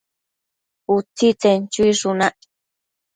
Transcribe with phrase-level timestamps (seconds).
[0.93, 2.37] Utsitsen chuishunac